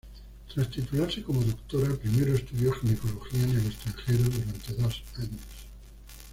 [0.51, 5.39] Tras titularse como doctora primero estudió ginecología en el extranjero durante dos años.